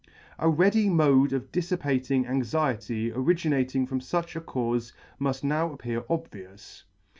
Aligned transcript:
A 0.39 0.49
ready 0.49 0.89
mode 0.89 1.31
of 1.31 1.51
diflipating 1.51 2.27
anxiety 2.27 3.11
originating 3.11 3.85
from 3.85 3.99
fuch 3.99 4.35
a 4.35 4.41
caufe 4.41 4.93
mull 5.19 5.35
now 5.43 5.73
appear 5.73 6.05
obvious. 6.09 6.85